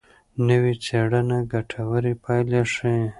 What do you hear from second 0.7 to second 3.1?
څېړنه ګټورې پایلې ښيي.